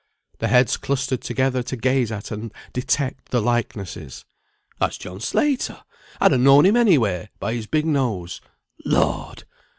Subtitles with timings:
[0.39, 4.25] The heads clustered together, to gaze at and detect the likenesses.
[4.79, 5.83] "That's John Slater!
[6.19, 8.41] I'd ha' known him anywhere, by his big nose.
[8.83, 9.43] Lord!